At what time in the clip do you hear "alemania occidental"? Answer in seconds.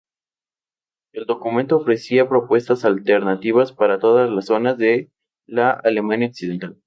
5.73-6.79